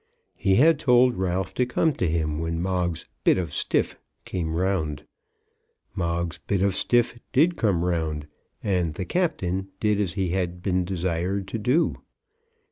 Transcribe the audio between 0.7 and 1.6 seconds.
told Ralph